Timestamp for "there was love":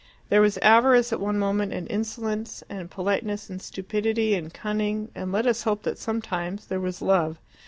6.65-7.37